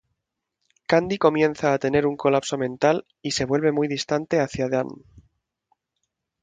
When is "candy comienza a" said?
0.87-1.77